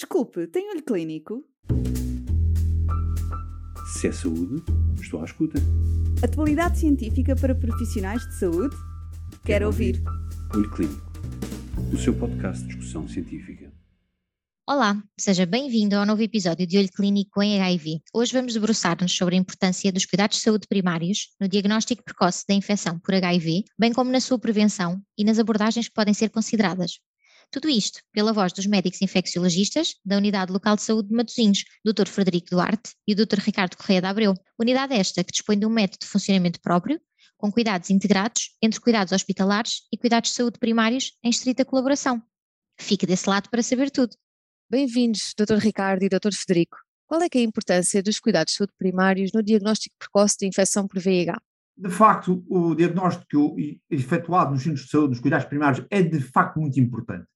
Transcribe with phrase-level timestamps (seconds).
[0.00, 1.44] Desculpe, tem olho clínico?
[3.92, 4.64] Se é saúde,
[4.98, 5.58] estou à escuta.
[6.24, 8.74] Atualidade científica para profissionais de saúde?
[9.44, 10.02] Quero ouvir.
[10.54, 11.12] Olho Clínico,
[11.92, 13.70] o seu podcast de discussão científica.
[14.66, 18.00] Olá, seja bem-vindo ao novo episódio de Olho Clínico em HIV.
[18.14, 22.54] Hoje vamos debruçar-nos sobre a importância dos cuidados de saúde primários no diagnóstico precoce da
[22.54, 27.00] infecção por HIV, bem como na sua prevenção e nas abordagens que podem ser consideradas.
[27.52, 32.06] Tudo isto pela voz dos médicos infecciologistas da Unidade Local de Saúde de Matosinhos, Dr.
[32.06, 33.40] Frederico Duarte e o Dr.
[33.40, 34.34] Ricardo Correia de Abreu.
[34.56, 37.00] Unidade esta que dispõe de um método de funcionamento próprio,
[37.36, 42.22] com cuidados integrados entre cuidados hospitalares e cuidados de saúde primários em estrita colaboração.
[42.78, 44.14] Fique desse lado para saber tudo.
[44.70, 45.56] Bem-vindos, Dr.
[45.56, 46.32] Ricardo e Dr.
[46.32, 46.76] Federico.
[47.04, 50.86] Qual é, é a importância dos cuidados de saúde primários no diagnóstico precoce de infecção
[50.86, 51.36] por VIH?
[51.76, 53.56] De facto, o diagnóstico
[53.90, 57.26] efetuado nos centros de saúde, nos cuidados primários, é de facto muito importante.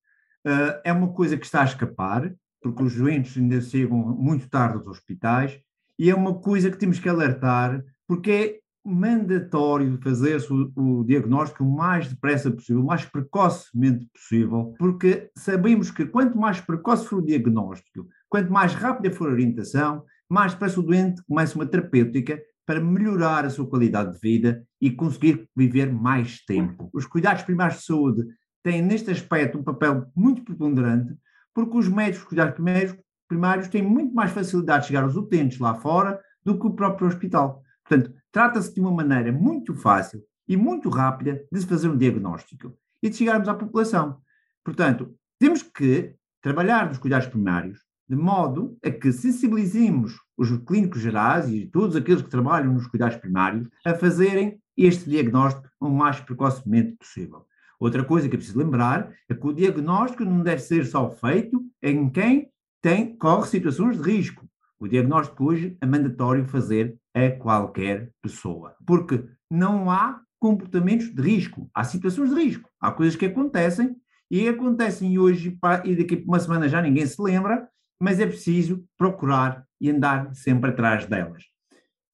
[0.47, 4.79] Uh, é uma coisa que está a escapar, porque os doentes ainda chegam muito tarde
[4.79, 5.59] aos hospitais,
[5.98, 11.65] e é uma coisa que temos que alertar, porque é mandatório fazer-se o, o, diagnóstico
[11.65, 17.21] o mais depressa possível, o mais precocemente possível, porque sabemos que quanto mais precoce for
[17.21, 22.40] o diagnóstico, quanto mais rápida for a orientação, mais depressa o doente começa uma terapêutica
[22.66, 26.90] para melhorar a sua qualidade de vida e conseguir viver mais tempo.
[26.93, 28.27] Os cuidados primários de saúde
[28.65, 31.15] têm neste aspecto um papel muito preponderante,
[31.54, 32.96] porque os médicos cuidados primários,
[33.29, 37.06] primários têm muito mais facilidade de chegar aos utentes lá fora do que o próprio
[37.06, 37.62] hospital.
[37.87, 42.74] Portanto, trata-se de uma maneira muito fácil e muito rápida de se fazer um diagnóstico
[43.02, 44.18] e de chegarmos à população.
[44.65, 51.49] Portanto, temos que trabalhar nos cuidados primários de modo a que sensibilizemos os clínicos gerais
[51.49, 56.96] e todos aqueles que trabalham nos cuidados primários a fazerem este diagnóstico o mais precocemente
[56.96, 57.46] possível.
[57.85, 61.63] Outra coisa que é preciso lembrar é que o diagnóstico não deve ser só feito
[61.82, 62.49] em quem
[62.80, 64.49] tem, corre situações de risco.
[64.81, 71.69] O diagnóstico hoje é mandatório fazer a qualquer pessoa, porque não há comportamentos de risco,
[71.75, 73.95] há situações de risco, há coisas que acontecem
[74.31, 77.69] e acontecem hoje e daqui a uma semana já ninguém se lembra,
[78.01, 81.45] mas é preciso procurar e andar sempre atrás delas.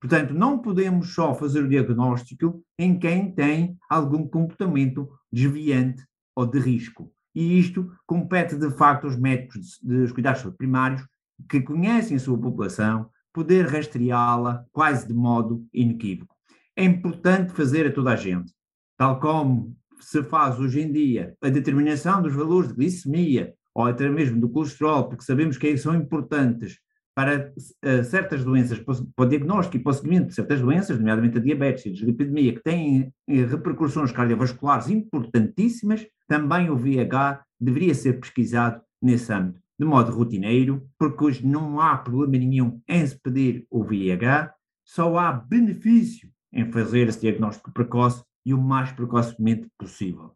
[0.01, 6.05] Portanto, não podemos só fazer o diagnóstico em quem tem algum comportamento desviante
[6.35, 7.13] ou de risco.
[7.35, 11.07] E isto compete, de facto, aos médicos dos cuidados primários
[11.49, 16.35] que conhecem a sua população, poder rastreá-la quase de modo inequívoco.
[16.77, 18.53] É importante fazer a toda a gente,
[18.97, 24.09] tal como se faz hoje em dia a determinação dos valores de glicemia ou até
[24.09, 26.79] mesmo do colesterol, porque sabemos que são importantes
[27.15, 31.39] para uh, certas doenças, para o diagnóstico e para o seguimento de certas doenças, nomeadamente
[31.39, 37.95] a diabetes e a dislipidemia, que têm eh, repercussões cardiovasculares importantíssimas, também o VIH deveria
[37.95, 43.19] ser pesquisado nesse âmbito, de modo rotineiro, porque hoje não há problema nenhum em se
[43.21, 44.53] pedir o VIH,
[44.85, 50.35] só há benefício em fazer esse diagnóstico precoce e o mais precocemente possível.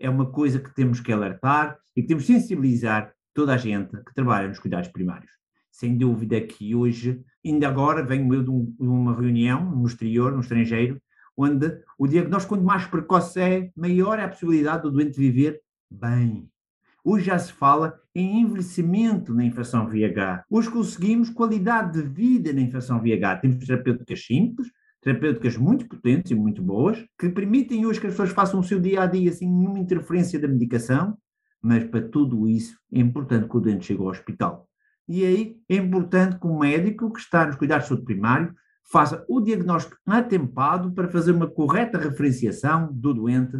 [0.00, 3.96] É uma coisa que temos que alertar e que temos que sensibilizar toda a gente
[4.02, 5.41] que trabalha nos cuidados primários
[5.72, 10.30] sem dúvida que hoje, ainda agora venho eu de, um, de uma reunião no exterior,
[10.30, 11.00] no estrangeiro,
[11.36, 16.48] onde o diagnóstico, quanto mais precoce é, maior é a possibilidade do doente viver bem.
[17.02, 20.44] Hoje já se fala em envelhecimento na infecção VIH.
[20.48, 23.36] Hoje conseguimos qualidade de vida na infecção VIH.
[23.38, 24.68] Temos terapêuticas simples,
[25.00, 28.78] terapêuticas muito potentes e muito boas, que permitem hoje que as pessoas façam o seu
[28.78, 31.16] dia a dia sem nenhuma interferência da medicação,
[31.60, 34.68] mas para tudo isso é importante que o doente chegue ao hospital.
[35.08, 38.54] E aí é importante que o médico que está nos cuidados de saúde primário
[38.90, 43.56] faça o diagnóstico atempado para fazer uma correta referenciação do doente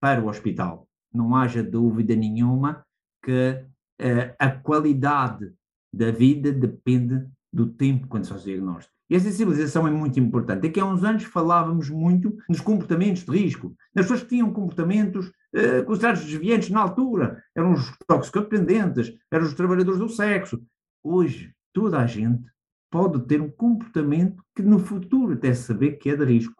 [0.00, 0.88] para o hospital.
[1.12, 2.84] Não haja dúvida nenhuma
[3.22, 3.62] que
[4.00, 5.52] uh, a qualidade
[5.92, 8.94] da vida depende do tempo quando se faz o diagnóstico.
[9.10, 10.68] E a sensibilização é muito importante.
[10.68, 15.26] Aqui há uns anos falávamos muito nos comportamentos de risco, nas pessoas que tinham comportamentos
[15.26, 17.42] uh, considerados desviantes na altura.
[17.54, 20.62] Eram os toxicodependentes, eram os trabalhadores do sexo,
[21.02, 22.48] hoje toda a gente
[22.90, 26.54] pode ter um comportamento que no futuro até saber que é de risco.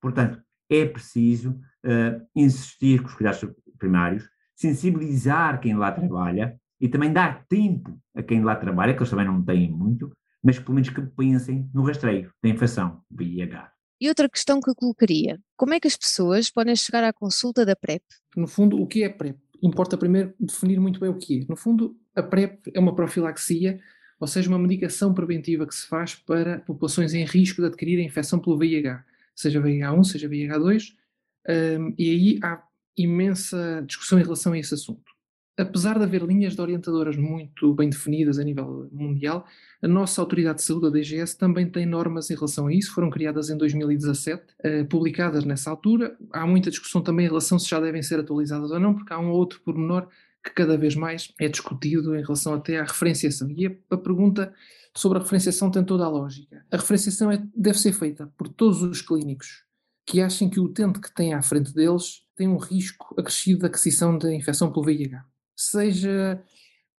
[0.00, 0.40] Portanto,
[0.70, 3.44] é preciso uh, insistir com os cuidados
[3.78, 9.10] primários, sensibilizar quem lá trabalha e também dar tempo a quem lá trabalha, que eles
[9.10, 10.10] também não têm muito,
[10.42, 13.72] mas pelo menos que pensem no rastreio da infecção VIH.
[14.00, 17.64] E outra questão que eu colocaria, como é que as pessoas podem chegar à consulta
[17.64, 18.02] da PrEP?
[18.36, 19.38] No fundo, o que é PrEP?
[19.62, 21.46] Importa primeiro definir muito bem o que é.
[21.48, 23.80] No fundo, a PrEP é uma profilaxia,
[24.18, 28.04] ou seja, uma medicação preventiva que se faz para populações em risco de adquirir a
[28.04, 30.94] infecção pelo VIH, seja VIH1, seja VIH2,
[31.48, 32.62] um, e aí há
[32.96, 35.12] imensa discussão em relação a esse assunto.
[35.56, 39.46] apesar de haver linhas de orientadoras muito bem definidas a nível mundial,
[39.80, 43.08] a nossa Autoridade de Saúde, a DGS, também tem normas em relação a isso, foram
[43.08, 46.16] criadas em 2017, eh, publicadas nessa altura.
[46.32, 49.18] Há muita discussão também em relação se já devem ser atualizadas ou não, porque há
[49.20, 50.08] um outro pormenor
[50.44, 53.50] que cada vez mais é discutido em relação até à referenciação.
[53.50, 54.52] E a, pergunta
[54.94, 56.64] sobre a referenciação tem toda a lógica.
[56.70, 59.64] A referenciação é, deve ser feita por todos os clínicos
[60.06, 63.66] que achem que o utente que tem à frente deles tem um risco acrescido de
[63.66, 65.24] aquisição da infecção pelo VIH
[65.56, 66.42] seja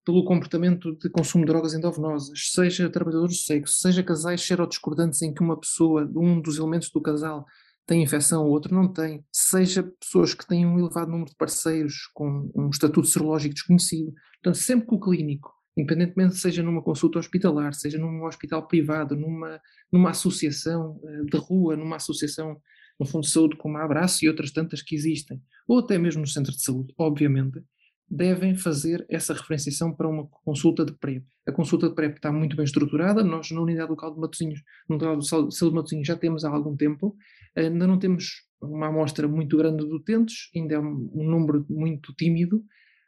[0.05, 5.33] pelo comportamento de consumo de drogas endovenosas, seja trabalhadores do sexo, seja casais serodiscordantes em
[5.33, 7.47] que uma pessoa, um dos elementos do casal,
[7.87, 12.09] tem infecção, o outro não tem, seja pessoas que têm um elevado número de parceiros
[12.15, 14.13] com um estatuto serológico desconhecido.
[14.43, 19.61] Portanto, sempre que o clínico, independentemente seja numa consulta hospitalar, seja num hospital privado, numa,
[19.93, 22.61] numa associação eh, de rua, numa associação
[22.99, 26.23] no Fundo de Saúde como a Abraço e outras tantas que existem, ou até mesmo
[26.23, 27.63] no centro de saúde, obviamente,
[28.09, 31.25] devem fazer essa referenciação para uma consulta de PrEP.
[31.47, 34.97] A consulta de PrEP está muito bem estruturada, nós na Unidade Local de Matosinhos, no
[34.97, 37.17] Unidade de Saúde de Matosinhos já temos há algum tempo,
[37.57, 42.13] ainda não temos uma amostra muito grande de utentes, ainda é um, um número muito
[42.15, 42.65] tímido,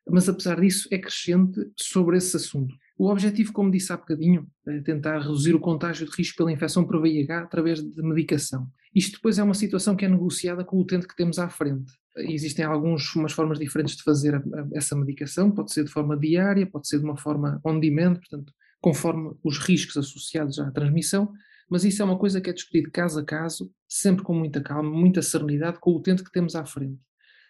[0.09, 2.75] mas apesar disso é crescente sobre esse assunto.
[2.99, 6.85] O objetivo, como disse há bocadinho, é tentar reduzir o contágio de risco pela infecção
[6.87, 8.67] por VIH através de medicação.
[8.97, 11.93] Isto depois é uma situação que é negociada com o utente que temos à frente.
[12.17, 13.05] Existem algumas
[13.35, 17.01] formas diferentes de fazer a, a, essa medicação, pode ser de forma diária, pode ser
[17.01, 21.31] de uma forma on demand, portanto, conforme os riscos associados à transmissão,
[21.69, 24.89] mas isso é uma coisa que é discutido caso a caso, sempre com muita calma,
[24.89, 26.99] muita serenidade, com o utente que temos à frente.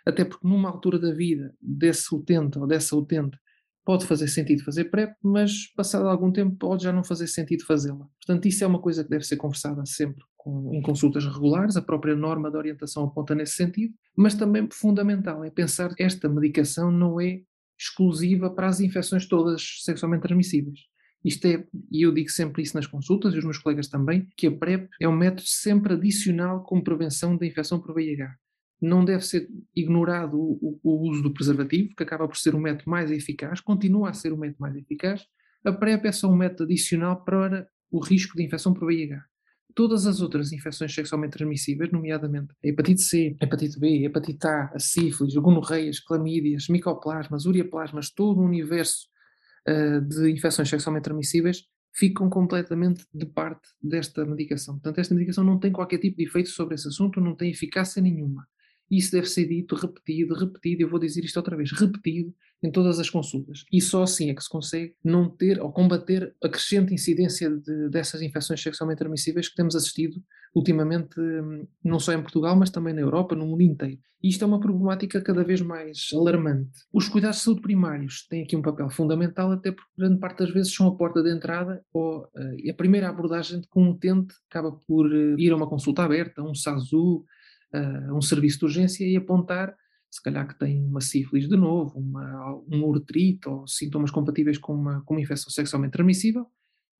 [0.05, 3.39] Até porque numa altura da vida desse utente ou dessa utente
[3.87, 8.05] pode fazer sentido fazer PrEP, mas passado algum tempo pode já não fazer sentido fazê-la.
[8.21, 11.83] Portanto, isso é uma coisa que deve ser conversada sempre com, em consultas regulares, a
[11.83, 16.91] própria norma de orientação aponta nesse sentido, mas também fundamental é pensar que esta medicação
[16.91, 17.43] não é
[17.79, 20.81] exclusiva para as infecções todas sexualmente transmissíveis.
[21.25, 24.49] Isto é, e eu digo sempre isso nas consultas, e os meus colegas também, que
[24.49, 28.35] a PrEP é um método sempre adicional como prevenção da infecção por VIH
[28.81, 32.91] não deve ser ignorado o, o, uso do preservativo, que acaba por ser o método
[32.91, 35.25] mais eficaz, continua a ser o método mais eficaz.
[35.65, 39.25] A PrEP é só um método adicional para o risco de infecção por VIH.
[39.75, 44.47] Todas as outras infecções sexualmente transmissíveis, nomeadamente a hepatite C, a hepatite B, a hepatite
[44.47, 49.07] A, a sífilis, gonorreias, clamídias, micoplasmas, uriaplasmas, todo o universo
[49.69, 51.65] uh, de infecções sexualmente transmissíveis
[51.95, 54.75] ficam completamente de parte desta medicação.
[54.75, 58.03] Portanto, esta medicação não tem qualquer tipo de efeito sobre esse assunto, não tem eficácia
[58.03, 58.47] nenhuma.
[58.91, 62.99] Isso deve ser dito, repetido, repetido, eu vou dizer isto outra vez, repetido em todas
[62.99, 63.65] as consultas.
[63.73, 67.89] E só assim é que se consegue não ter ou combater a crescente incidência de,
[67.91, 70.23] dessas infecções sexualmente transmissíveis que temos assistido
[70.55, 73.99] ultimamente, hum, não só em Portugal, mas também na Europa, no mundo inteiro.
[74.23, 76.71] E isto é uma problemática cada vez mais alarmante.
[76.91, 80.51] Os cuidados de saúde primários têm aqui um papel fundamental, até porque grande parte das
[80.51, 84.35] vezes são a porta de entrada ou uh, a primeira abordagem de que um utente
[84.51, 87.25] acaba por uh, ir a uma consulta aberta, um SASU,
[87.75, 89.75] uh, um serviço de urgência e apontar,
[90.11, 94.75] se calhar que tem uma sífilis de novo, uma, um uretrite ou sintomas compatíveis com
[94.75, 96.47] uma, com uma infecção sexualmente transmissível,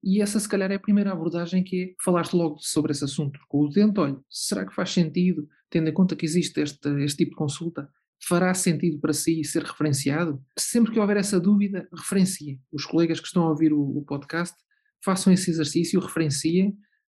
[0.05, 3.41] e essa se calhar é a primeira abordagem que é falar logo sobre esse assunto
[3.49, 7.25] com o utente, olha, será que faz sentido, tendo em conta que existe este, este
[7.25, 7.89] tipo de consulta,
[8.23, 10.43] fará sentido para si ser referenciado?
[10.59, 12.61] Sempre que houver essa dúvida, referenciem.
[12.73, 14.57] Os colegas que estão a ouvir o, o podcast,
[15.05, 16.77] façam esse exercício, referenciem,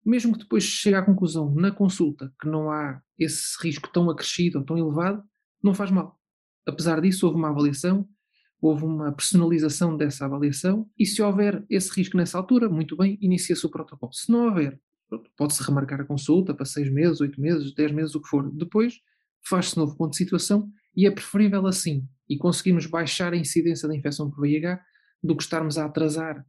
[0.07, 4.59] mesmo que depois chegue à conclusão na consulta que não há esse risco tão acrescido
[4.59, 5.21] ou tão elevado,
[5.61, 6.17] não faz mal.
[6.65, 8.07] Apesar disso, houve uma avaliação,
[8.61, 13.65] houve uma personalização dessa avaliação, e se houver esse risco nessa altura, muito bem, inicia-se
[13.65, 14.13] o protocolo.
[14.13, 14.79] Se não houver,
[15.35, 18.49] pode-se remarcar a consulta para seis meses, oito meses, dez meses, o que for.
[18.51, 18.95] Depois,
[19.45, 23.95] faz-se novo ponto de situação e é preferível assim, e conseguimos baixar a incidência da
[23.95, 24.79] infecção por VIH
[25.21, 26.45] do que estarmos a atrasar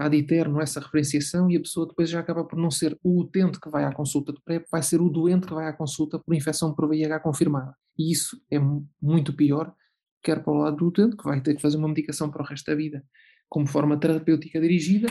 [0.00, 3.60] ad eterno essa referenciação e a pessoa depois já acaba por não ser o utente
[3.60, 6.34] que vai à consulta de PrEP, vai ser o doente que vai à consulta por
[6.34, 7.74] infecção por VIH confirmada.
[7.98, 8.58] E isso é
[9.00, 9.74] muito pior,
[10.22, 12.46] quer para o lado do utente, que vai ter que fazer uma medicação para o
[12.46, 13.04] resto da vida
[13.46, 15.08] como forma terapêutica dirigida,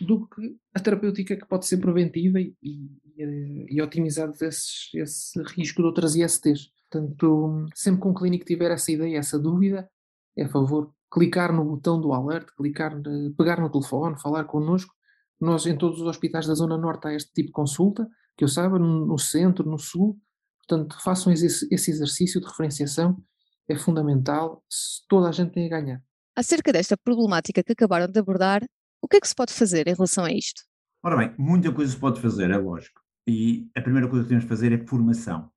[0.00, 5.82] do que a terapêutica que pode ser preventiva e, e, e otimizar esse, esse risco
[5.82, 6.72] de outras ISTs.
[6.90, 9.88] Portanto, sempre que um clínico tiver essa ideia, essa dúvida,
[10.36, 12.92] é a favor clicar no botão do alert, clicar,
[13.36, 14.94] pegar no telefone, falar connosco.
[15.38, 18.48] Nós, em todos os hospitais da Zona Norte, há este tipo de consulta, que eu
[18.48, 20.18] saiba, no centro, no sul.
[20.66, 23.22] Portanto, façam esse, esse exercício de referenciação,
[23.68, 24.64] é fundamental,
[25.08, 26.02] toda a gente tem a ganhar.
[26.34, 28.64] Acerca desta problemática que acabaram de abordar,
[29.02, 30.62] o que é que se pode fazer em relação a isto?
[31.02, 33.00] Ora bem, muita coisa se pode fazer, é lógico.
[33.26, 35.51] E a primeira coisa que temos de fazer é formação.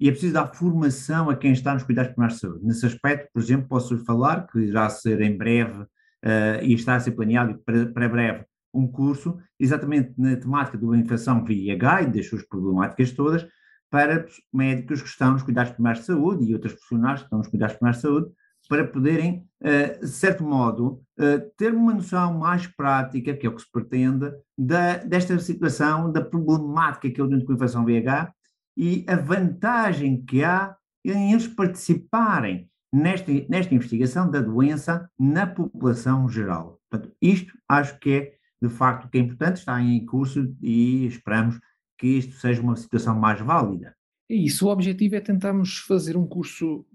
[0.00, 2.64] E é preciso dar formação a quem está nos cuidados primários de saúde.
[2.64, 7.00] Nesse aspecto, por exemplo, posso falar que irá ser em breve uh, e está a
[7.00, 12.42] ser planeado para, breve um curso exatamente na temática da infecção VIH e das suas
[12.46, 13.46] problemáticas todas
[13.90, 17.48] para médicos que estão nos cuidados primários de saúde e outros profissionais que estão nos
[17.48, 18.30] cuidados primários de saúde
[18.68, 23.54] para poderem, uh, de certo modo, uh, ter uma noção mais prática, que é o
[23.54, 28.32] que se pretende, da, desta situação, da problemática que é o doente com infecção VIH
[28.78, 36.28] e a vantagem que há em eles participarem nesta, nesta investigação da doença na população
[36.28, 36.80] geral.
[36.88, 41.58] Portanto, isto acho que é, de facto, que é importante, está em curso e esperamos
[41.98, 43.96] que isto seja uma situação mais válida.
[44.30, 46.86] É isso, o objetivo é tentarmos fazer um curso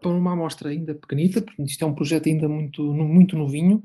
[0.00, 3.82] para uma amostra ainda pequenita, porque isto é um projeto ainda muito, muito novinho,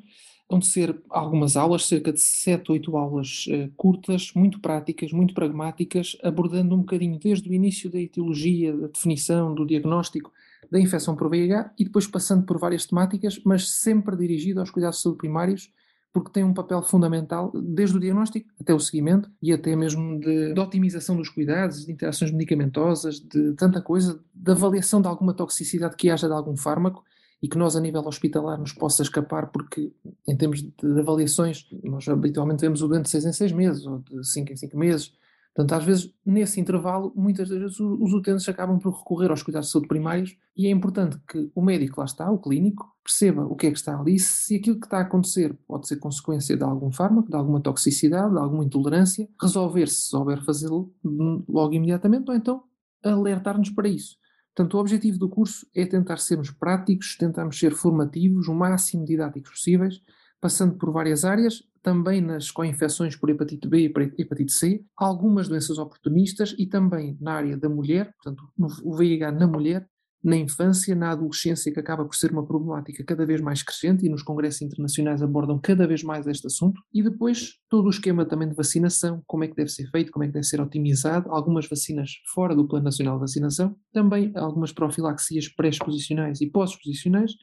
[0.53, 6.15] vão ser algumas aulas, cerca de 7, 8 aulas uh, curtas, muito práticas, muito pragmáticas,
[6.23, 10.31] abordando um bocadinho desde o início da etiologia, da definição, do diagnóstico
[10.71, 14.97] da infecção por VIH e depois passando por várias temáticas, mas sempre dirigido aos cuidados
[14.97, 15.71] de saúde primários,
[16.11, 20.53] porque tem um papel fundamental desde o diagnóstico até o seguimento e até mesmo de,
[20.53, 25.95] de otimização dos cuidados, de interações medicamentosas, de tanta coisa, de avaliação de alguma toxicidade
[25.95, 27.03] que haja de algum fármaco
[27.43, 29.91] e que nós a nível hospitalar nos possa escapar, porque
[30.25, 33.99] em termos de avaliações, nós habitualmente vemos o doente de 6 em 6 meses ou
[33.99, 35.11] de 5 em 5 meses.
[35.53, 39.73] Portanto, às vezes, nesse intervalo, muitas vezes os utentes acabam por recorrer aos cuidados de
[39.73, 43.67] saúde primários e é importante que o médico lá está, o clínico, perceba o que
[43.67, 46.93] é que está ali, se aquilo que está a acontecer pode ser consequência de algum
[46.93, 52.63] fármaco, de alguma toxicidade, de alguma intolerância, resolver se souber fazê-lo logo imediatamente ou então
[53.03, 54.22] alertar-nos para isso.
[54.55, 59.51] Portanto, o objetivo do curso é tentar sermos práticos, tentarmos ser formativos, o máximo didáticos
[59.51, 60.01] possíveis,
[60.39, 65.77] passando por várias áreas, também nas co-infecções por hepatite B e hepatite C, algumas doenças
[65.77, 68.47] oportunistas e também na área da mulher, portanto,
[68.83, 69.89] o VIH na mulher,
[70.23, 74.09] na infância, na adolescência, que acaba por ser uma problemática cada vez mais crescente e
[74.09, 78.47] nos congressos internacionais abordam cada vez mais este assunto, e depois todo o esquema também
[78.47, 81.67] de vacinação, como é que deve ser feito, como é que deve ser otimizado, algumas
[81.67, 87.33] vacinas fora do Plano Nacional de Vacinação, também algumas profilaxias pré-exposicionais e pós-exposicionais,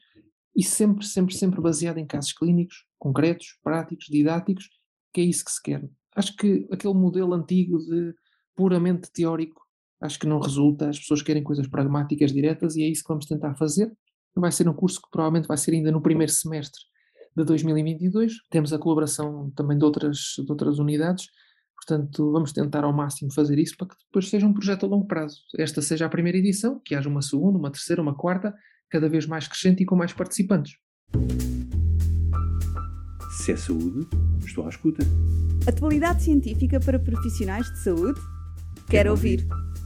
[0.55, 4.69] e sempre, sempre, sempre baseado em casos clínicos, concretos, práticos, didáticos,
[5.13, 5.87] que é isso que se quer.
[6.15, 8.13] Acho que aquele modelo antigo de
[8.55, 9.61] puramente teórico
[10.01, 13.25] acho que não resulta, as pessoas querem coisas pragmáticas, diretas, e é isso que vamos
[13.25, 13.91] tentar fazer.
[14.35, 16.81] Vai ser um curso que provavelmente vai ser ainda no primeiro semestre
[17.35, 18.33] de 2022.
[18.49, 21.27] Temos a colaboração também de outras, de outras unidades,
[21.75, 25.05] portanto, vamos tentar ao máximo fazer isso para que depois seja um projeto a longo
[25.05, 25.37] prazo.
[25.57, 28.53] Esta seja a primeira edição, que haja uma segunda, uma terceira, uma quarta,
[28.89, 30.73] cada vez mais crescente e com mais participantes.
[33.37, 34.07] Se é saúde,
[34.45, 35.03] estou à escuta.
[35.67, 38.19] Atualidade científica para profissionais de saúde?
[38.19, 39.47] Quero, Quero ouvir.
[39.49, 39.70] ouvir.